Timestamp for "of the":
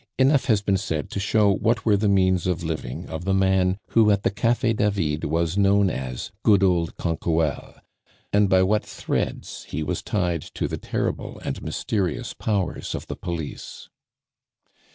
3.07-3.35, 12.95-13.15